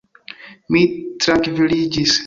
[0.77, 0.81] Mi
[1.27, 2.19] trankviliĝis.